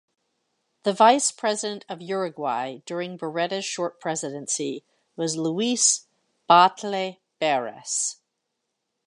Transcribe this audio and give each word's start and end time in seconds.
The 0.81 0.93
Vice 0.93 1.31
President 1.31 1.85
of 1.87 2.01
Uruguay 2.01 2.79
during 2.87 3.17
Berreta's 3.17 3.65
short 3.65 3.99
Presidency 3.99 4.83
was 5.15 5.37
Luis 5.37 6.07
Batlle 6.49 7.19
Berres. 7.39 8.15